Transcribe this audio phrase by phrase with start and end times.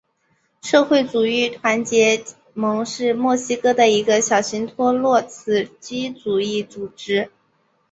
[0.63, 7.29] 社会主义团结联盟是墨西哥的一个小型托洛茨基主义组织。